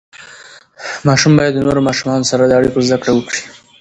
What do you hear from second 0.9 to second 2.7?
ماشوم باید د نورو ماشومانو سره د